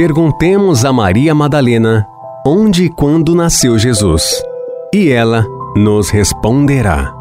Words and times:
Perguntemos 0.00 0.82
a 0.86 0.94
Maria 0.94 1.34
Madalena 1.34 2.06
onde 2.46 2.84
e 2.84 2.88
quando 2.88 3.34
nasceu 3.34 3.78
Jesus, 3.78 4.42
e 4.94 5.10
ela 5.10 5.44
nos 5.76 6.08
responderá. 6.08 7.12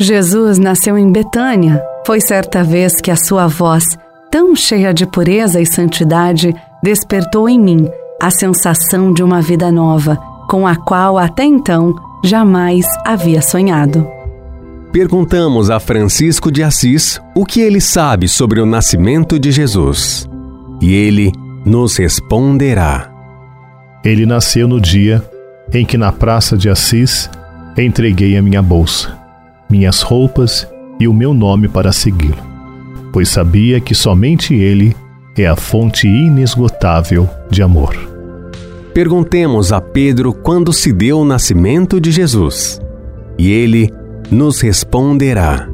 Jesus 0.00 0.58
nasceu 0.58 0.96
em 0.96 1.12
Betânia. 1.12 1.82
Foi 2.06 2.18
certa 2.18 2.64
vez 2.64 2.94
que 2.94 3.10
a 3.10 3.14
sua 3.14 3.46
voz, 3.46 3.84
tão 4.30 4.56
cheia 4.56 4.94
de 4.94 5.04
pureza 5.04 5.60
e 5.60 5.66
santidade, 5.66 6.56
despertou 6.82 7.46
em 7.46 7.60
mim 7.60 7.86
a 8.18 8.30
sensação 8.30 9.12
de 9.12 9.22
uma 9.22 9.42
vida 9.42 9.70
nova, 9.70 10.16
com 10.48 10.66
a 10.66 10.76
qual 10.76 11.18
até 11.18 11.44
então 11.44 11.94
jamais 12.24 12.86
havia 13.04 13.42
sonhado. 13.42 14.08
Perguntamos 14.90 15.68
a 15.68 15.78
Francisco 15.78 16.50
de 16.50 16.62
Assis 16.62 17.20
o 17.36 17.44
que 17.44 17.60
ele 17.60 17.82
sabe 17.82 18.28
sobre 18.28 18.62
o 18.62 18.64
nascimento 18.64 19.38
de 19.38 19.52
Jesus. 19.52 20.26
E 20.80 20.94
ele 20.94 21.30
nos 21.64 21.96
responderá. 21.96 23.10
Ele 24.04 24.24
nasceu 24.24 24.68
no 24.68 24.80
dia 24.80 25.22
em 25.72 25.84
que 25.84 25.98
na 25.98 26.12
praça 26.12 26.56
de 26.56 26.68
Assis 26.68 27.30
entreguei 27.76 28.36
a 28.36 28.42
minha 28.42 28.62
bolsa, 28.62 29.16
minhas 29.68 30.02
roupas 30.02 30.66
e 30.98 31.06
o 31.06 31.12
meu 31.12 31.32
nome 31.32 31.68
para 31.68 31.92
segui-lo, 31.92 32.38
pois 33.12 33.28
sabia 33.28 33.80
que 33.80 33.94
somente 33.94 34.54
ele 34.54 34.96
é 35.36 35.46
a 35.46 35.54
fonte 35.54 36.08
inesgotável 36.08 37.28
de 37.50 37.62
amor. 37.62 37.94
Perguntemos 38.92 39.72
a 39.72 39.80
Pedro 39.80 40.32
quando 40.32 40.72
se 40.72 40.92
deu 40.92 41.20
o 41.20 41.24
nascimento 41.24 42.00
de 42.00 42.10
Jesus, 42.10 42.80
e 43.38 43.50
ele 43.50 43.92
nos 44.30 44.60
responderá. 44.60 45.68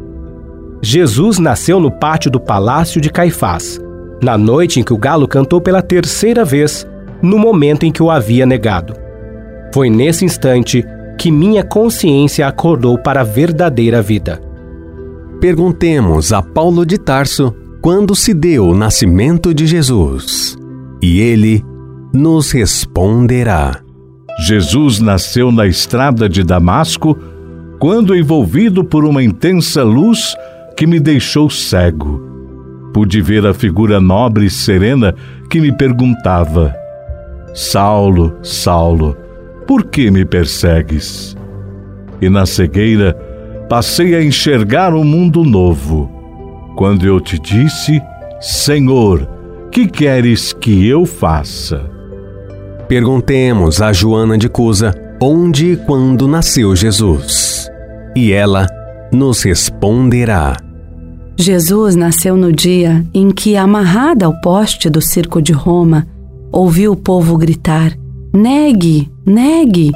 Jesus 0.82 1.38
nasceu 1.38 1.80
no 1.80 1.90
pátio 1.90 2.30
do 2.30 2.38
palácio 2.38 3.00
de 3.00 3.08
Caifás, 3.08 3.80
na 4.24 4.38
noite 4.38 4.80
em 4.80 4.82
que 4.82 4.92
o 4.92 4.98
galo 4.98 5.28
cantou 5.28 5.60
pela 5.60 5.82
terceira 5.82 6.44
vez, 6.44 6.86
no 7.22 7.38
momento 7.38 7.84
em 7.84 7.92
que 7.92 8.02
o 8.02 8.10
havia 8.10 8.46
negado. 8.46 8.94
Foi 9.72 9.90
nesse 9.90 10.24
instante 10.24 10.84
que 11.18 11.30
minha 11.30 11.62
consciência 11.62 12.48
acordou 12.48 12.98
para 12.98 13.20
a 13.20 13.24
verdadeira 13.24 14.00
vida. 14.00 14.40
Perguntemos 15.40 16.32
a 16.32 16.42
Paulo 16.42 16.86
de 16.86 16.96
Tarso 16.96 17.54
quando 17.82 18.16
se 18.16 18.32
deu 18.32 18.68
o 18.68 18.74
nascimento 18.74 19.52
de 19.52 19.66
Jesus, 19.66 20.56
e 21.02 21.20
ele 21.20 21.62
nos 22.12 22.50
responderá. 22.50 23.82
Jesus 24.46 25.00
nasceu 25.00 25.52
na 25.52 25.66
estrada 25.66 26.28
de 26.28 26.42
Damasco 26.42 27.16
quando 27.78 28.16
envolvido 28.16 28.82
por 28.82 29.04
uma 29.04 29.22
intensa 29.22 29.82
luz 29.82 30.34
que 30.76 30.86
me 30.86 30.98
deixou 30.98 31.50
cego. 31.50 32.33
Pude 32.94 33.20
ver 33.20 33.44
a 33.44 33.52
figura 33.52 34.00
nobre 34.00 34.46
e 34.46 34.50
serena 34.50 35.12
que 35.50 35.60
me 35.60 35.76
perguntava: 35.76 36.72
Saulo, 37.52 38.38
Saulo, 38.40 39.16
por 39.66 39.84
que 39.84 40.12
me 40.12 40.24
persegues? 40.24 41.36
E 42.22 42.30
na 42.30 42.46
cegueira 42.46 43.12
passei 43.68 44.14
a 44.14 44.22
enxergar 44.22 44.94
um 44.94 45.02
mundo 45.02 45.42
novo. 45.42 46.08
Quando 46.76 47.04
eu 47.04 47.20
te 47.20 47.36
disse: 47.36 48.00
Senhor, 48.40 49.28
que 49.72 49.88
queres 49.88 50.52
que 50.52 50.86
eu 50.86 51.04
faça? 51.04 51.90
Perguntemos 52.86 53.82
a 53.82 53.92
Joana 53.92 54.38
de 54.38 54.48
Cusa 54.48 54.94
onde 55.20 55.72
e 55.72 55.76
quando 55.76 56.28
nasceu 56.28 56.76
Jesus. 56.76 57.68
E 58.14 58.30
ela 58.30 58.66
nos 59.10 59.42
responderá. 59.42 60.56
Jesus 61.36 61.96
nasceu 61.96 62.36
no 62.36 62.52
dia 62.52 63.04
em 63.12 63.30
que, 63.30 63.56
amarrada 63.56 64.26
ao 64.26 64.40
poste 64.40 64.88
do 64.88 65.02
circo 65.02 65.42
de 65.42 65.52
Roma, 65.52 66.06
ouviu 66.52 66.92
o 66.92 66.96
povo 66.96 67.36
gritar: 67.36 67.92
Negue, 68.32 69.10
negue! 69.26 69.90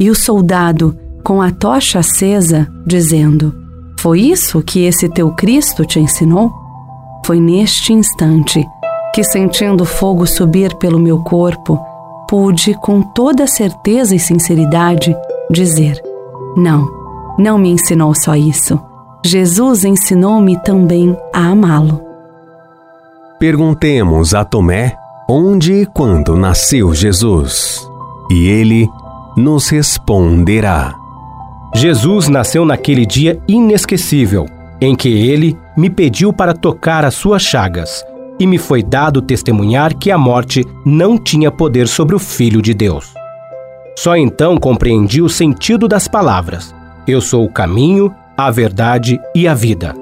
E 0.00 0.10
o 0.10 0.14
soldado, 0.14 0.96
com 1.22 1.40
a 1.40 1.50
tocha 1.52 2.00
acesa, 2.00 2.68
dizendo: 2.84 3.54
Foi 4.00 4.20
isso 4.20 4.60
que 4.60 4.80
esse 4.84 5.08
teu 5.08 5.30
Cristo 5.30 5.84
te 5.84 6.00
ensinou? 6.00 6.52
Foi 7.24 7.40
neste 7.40 7.92
instante 7.92 8.66
que, 9.14 9.22
sentindo 9.22 9.84
fogo 9.84 10.26
subir 10.26 10.74
pelo 10.76 10.98
meu 10.98 11.20
corpo, 11.20 11.78
pude, 12.28 12.74
com 12.74 13.02
toda 13.02 13.46
certeza 13.46 14.16
e 14.16 14.18
sinceridade, 14.18 15.16
dizer: 15.48 16.02
Não, 16.56 16.88
não 17.38 17.56
me 17.56 17.70
ensinou 17.70 18.12
só 18.16 18.34
isso. 18.34 18.80
Jesus 19.24 19.84
ensinou-me 19.84 20.58
também 20.62 21.16
a 21.32 21.50
amá-lo. 21.50 22.02
Perguntemos 23.38 24.34
a 24.34 24.44
Tomé 24.44 24.96
onde 25.28 25.72
e 25.72 25.86
quando 25.86 26.36
nasceu 26.36 26.92
Jesus, 26.92 27.88
e 28.30 28.48
ele 28.48 28.88
nos 29.36 29.68
responderá. 29.68 30.94
Jesus 31.74 32.28
nasceu 32.28 32.64
naquele 32.64 33.06
dia 33.06 33.40
inesquecível, 33.48 34.46
em 34.80 34.94
que 34.94 35.08
ele 35.08 35.56
me 35.76 35.88
pediu 35.88 36.32
para 36.32 36.52
tocar 36.52 37.04
as 37.04 37.14
suas 37.14 37.42
chagas 37.42 38.04
e 38.38 38.46
me 38.46 38.58
foi 38.58 38.82
dado 38.82 39.22
testemunhar 39.22 39.94
que 39.94 40.10
a 40.10 40.18
morte 40.18 40.66
não 40.84 41.16
tinha 41.16 41.50
poder 41.50 41.86
sobre 41.86 42.16
o 42.16 42.18
Filho 42.18 42.60
de 42.60 42.74
Deus. 42.74 43.14
Só 43.96 44.16
então 44.16 44.58
compreendi 44.58 45.22
o 45.22 45.28
sentido 45.28 45.86
das 45.86 46.08
palavras: 46.08 46.74
Eu 47.06 47.20
sou 47.20 47.44
o 47.44 47.52
caminho, 47.52 48.12
a 48.36 48.50
verdade 48.50 49.20
e 49.34 49.46
a 49.46 49.54
vida. 49.54 49.94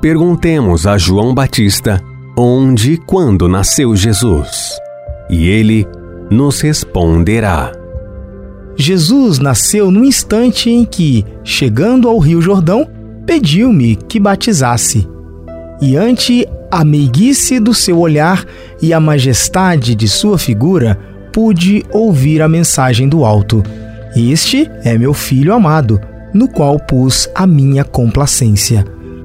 Perguntemos 0.00 0.86
a 0.86 0.96
João 0.96 1.34
Batista 1.34 2.00
onde 2.36 2.92
e 2.92 2.96
quando 2.96 3.48
nasceu 3.48 3.94
Jesus, 3.94 4.78
e 5.28 5.48
ele 5.48 5.86
nos 6.30 6.60
responderá. 6.60 7.72
Jesus 8.76 9.38
nasceu 9.38 9.90
no 9.90 10.04
instante 10.04 10.70
em 10.70 10.84
que, 10.84 11.24
chegando 11.44 12.08
ao 12.08 12.18
Rio 12.18 12.40
Jordão, 12.40 12.88
pediu-me 13.26 13.94
que 13.96 14.18
batizasse. 14.18 15.06
E 15.82 15.96
ante 15.96 16.46
a 16.70 16.84
meiguice 16.84 17.60
do 17.60 17.74
seu 17.74 17.98
olhar 17.98 18.44
e 18.80 18.94
a 18.94 19.00
majestade 19.00 19.94
de 19.94 20.08
sua 20.08 20.38
figura, 20.38 20.98
pude 21.32 21.84
ouvir 21.92 22.40
a 22.40 22.48
mensagem 22.48 23.08
do 23.08 23.24
alto. 23.24 23.62
Este 24.16 24.70
é 24.82 24.96
meu 24.96 25.12
filho 25.12 25.52
amado, 25.52 26.00
no 26.32 26.48
qual 26.48 26.78
pus 26.78 27.28
a 27.34 27.46
minha 27.46 27.84
complacência. 27.84 28.84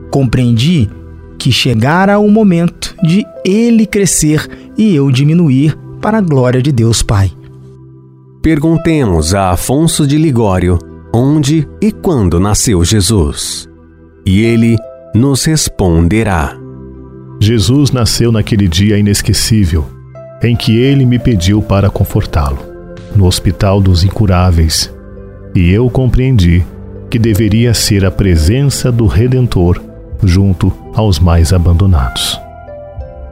Compreendi 0.09 0.89
que 1.37 1.51
chegara 1.51 2.19
o 2.19 2.29
momento 2.29 2.95
de 3.03 3.25
ele 3.43 3.85
crescer 3.85 4.47
e 4.77 4.95
eu 4.95 5.11
diminuir 5.11 5.77
para 6.01 6.17
a 6.19 6.21
glória 6.21 6.61
de 6.61 6.71
Deus 6.71 7.01
Pai. 7.01 7.31
Perguntemos 8.41 9.33
a 9.33 9.51
Afonso 9.51 10.05
de 10.05 10.17
Ligório 10.17 10.77
onde 11.13 11.67
e 11.81 11.91
quando 11.91 12.39
nasceu 12.39 12.83
Jesus. 12.83 13.69
E 14.25 14.41
ele 14.41 14.77
nos 15.13 15.45
responderá. 15.45 16.57
Jesus 17.39 17.91
nasceu 17.91 18.31
naquele 18.31 18.67
dia 18.67 18.97
inesquecível 18.97 19.85
em 20.43 20.55
que 20.55 20.77
ele 20.77 21.05
me 21.05 21.17
pediu 21.17 21.61
para 21.61 21.89
confortá-lo, 21.89 22.59
no 23.15 23.25
Hospital 23.25 23.81
dos 23.81 24.03
Incuráveis, 24.03 24.93
e 25.55 25.71
eu 25.71 25.89
compreendi 25.89 26.65
que 27.15 27.19
deveria 27.19 27.73
ser 27.73 28.03
a 28.03 28.11
presença 28.11 28.91
do 28.91 29.05
Redentor 29.05 29.81
junto 30.21 30.69
aos 30.93 31.17
mais 31.17 31.53
abandonados. 31.53 32.37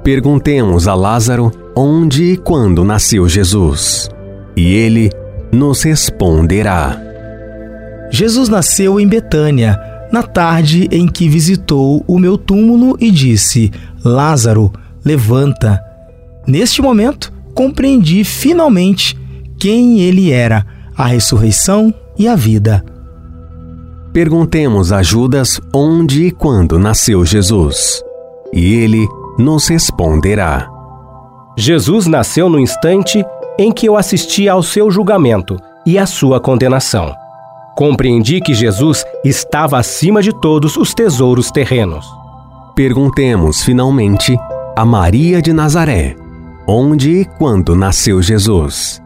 Perguntemos 0.01 0.87
a 0.87 0.95
Lázaro 0.95 1.51
onde 1.75 2.31
e 2.31 2.37
quando 2.37 2.85
nasceu 2.85 3.27
Jesus, 3.27 4.09
e 4.55 4.73
ele 4.73 5.09
nos 5.51 5.83
responderá. 5.83 6.97
Jesus 8.09 8.47
nasceu 8.47 9.01
em 9.01 9.05
Betânia, 9.05 9.77
na 10.13 10.23
tarde 10.23 10.87
em 10.89 11.05
que 11.05 11.27
visitou 11.27 12.05
o 12.07 12.17
meu 12.17 12.37
túmulo 12.37 12.95
e 13.01 13.11
disse: 13.11 13.69
Lázaro, 14.01 14.71
levanta. 15.03 15.77
Neste 16.47 16.81
momento, 16.81 17.33
compreendi 17.53 18.23
finalmente 18.23 19.19
quem 19.59 19.99
ele 19.99 20.31
era, 20.31 20.65
a 20.95 21.05
ressurreição 21.05 21.93
e 22.17 22.29
a 22.29 22.35
vida. 22.37 22.92
Perguntemos 24.13 24.91
a 24.91 25.01
Judas 25.01 25.59
onde 25.73 26.27
e 26.27 26.31
quando 26.31 26.77
nasceu 26.77 27.25
Jesus, 27.25 28.03
e 28.53 28.75
ele 28.75 29.07
nos 29.37 29.67
responderá. 29.67 30.69
Jesus 31.57 32.05
nasceu 32.05 32.47
no 32.47 32.59
instante 32.59 33.25
em 33.57 33.71
que 33.71 33.87
eu 33.87 33.97
assisti 33.97 34.47
ao 34.47 34.61
seu 34.61 34.91
julgamento 34.91 35.57
e 35.85 35.97
à 35.97 36.05
sua 36.05 36.39
condenação. 36.39 37.13
Compreendi 37.75 38.39
que 38.39 38.53
Jesus 38.53 39.03
estava 39.25 39.79
acima 39.79 40.21
de 40.21 40.31
todos 40.31 40.77
os 40.77 40.93
tesouros 40.93 41.49
terrenos. 41.49 42.05
Perguntemos 42.75 43.63
finalmente 43.63 44.37
a 44.75 44.85
Maria 44.85 45.41
de 45.41 45.51
Nazaré 45.51 46.15
onde 46.67 47.21
e 47.21 47.25
quando 47.25 47.75
nasceu 47.75 48.21
Jesus, 48.21 49.01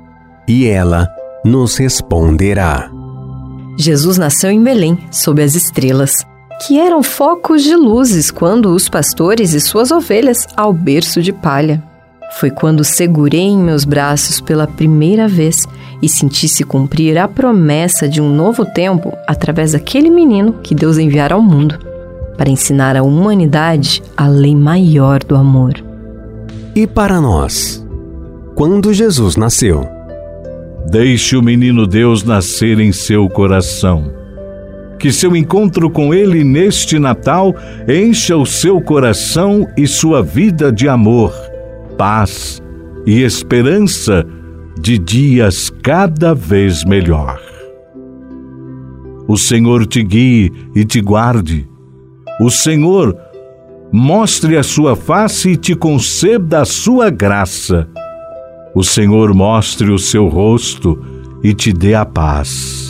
e 0.48 0.68
ela 0.68 1.08
nos 1.44 1.78
responderá. 1.78 2.97
Jesus 3.78 4.18
nasceu 4.18 4.50
em 4.50 4.62
Belém, 4.62 4.98
sob 5.12 5.42
as 5.42 5.54
estrelas, 5.54 6.26
que 6.66 6.80
eram 6.80 7.04
focos 7.04 7.62
de 7.62 7.76
luzes 7.76 8.32
quando 8.32 8.74
os 8.74 8.90
pastores 8.90 9.54
e 9.54 9.62
suas 9.62 9.92
ovelhas 9.92 10.48
ao 10.58 10.74
berço 10.74 11.22
de 11.22 11.32
palha. 11.32 11.84
Foi 12.40 12.50
quando 12.50 12.84
segurei 12.84 13.42
em 13.42 13.58
meus 13.58 13.86
braços 13.86 14.42
pela 14.42 14.66
primeira 14.66 15.28
vez 15.28 15.66
e 16.02 16.10
senti 16.10 16.50
se 16.50 16.64
cumprir 16.64 17.18
a 17.18 17.28
promessa 17.28 18.10
de 18.10 18.20
um 18.20 18.30
novo 18.34 18.66
tempo 18.66 19.14
através 19.28 19.74
daquele 19.74 20.10
menino 20.10 20.54
que 20.64 20.76
Deus 20.76 20.98
enviara 20.98 21.36
ao 21.36 21.42
mundo 21.42 21.80
para 22.36 22.50
ensinar 22.50 22.96
à 22.98 23.04
humanidade 23.04 24.04
a 24.16 24.28
lei 24.28 24.56
maior 24.56 25.24
do 25.24 25.36
amor. 25.36 25.74
E 26.76 26.86
para 26.86 27.22
nós, 27.22 27.84
quando 28.56 28.94
Jesus 28.94 29.36
nasceu? 29.36 29.97
Deixe 30.90 31.36
o 31.36 31.42
menino 31.42 31.86
Deus 31.86 32.24
nascer 32.24 32.80
em 32.80 32.94
seu 32.94 33.28
coração. 33.28 34.10
Que 34.98 35.12
seu 35.12 35.36
encontro 35.36 35.90
com 35.90 36.14
ele 36.14 36.46
neste 36.46 36.98
Natal 36.98 37.54
encha 37.90 38.38
o 38.38 38.46
seu 38.46 38.80
coração 38.80 39.68
e 39.78 39.86
sua 39.86 40.24
vida 40.24 40.72
de 40.72 40.88
amor, 40.88 41.34
paz 41.98 42.64
e 43.06 43.22
esperança 43.22 44.26
de 44.80 44.98
dias 44.98 45.70
cada 45.84 46.34
vez 46.34 46.86
melhor. 46.86 47.38
O 49.28 49.38
Senhor 49.38 49.86
te 49.86 50.02
guie 50.02 50.54
e 50.74 50.86
te 50.86 51.02
guarde. 51.02 51.68
O 52.40 52.50
Senhor 52.50 53.14
mostre 53.92 54.56
a 54.56 54.64
sua 54.64 54.96
face 54.96 55.50
e 55.50 55.58
te 55.58 55.76
conceda 55.76 56.62
a 56.62 56.66
sua 56.66 57.10
graça. 57.10 57.90
O 58.76 58.84
Senhor 58.84 59.34
mostre 59.34 59.92
o 59.92 59.98
seu 59.98 60.28
rosto 60.28 60.98
e 61.44 61.54
te 61.54 61.74
dê 61.74 61.96
a 61.96 62.06
paz. 62.06 62.87